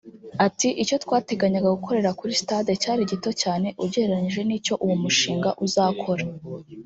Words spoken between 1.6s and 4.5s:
gukorera kuri Stade cyari gito cyane ugereranyije